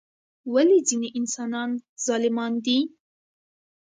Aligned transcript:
ولی 0.53 0.79
ځینی 0.87 1.09
انسانان 1.19 1.69
ظالمان 2.05 2.53
دي؟ 2.65 2.79